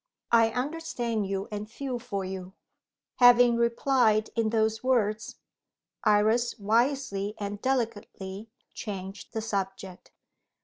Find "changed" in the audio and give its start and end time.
8.73-9.31